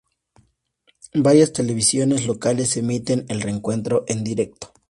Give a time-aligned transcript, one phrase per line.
[1.13, 4.73] Varias televisiones locales emiten el reencuentro en directo.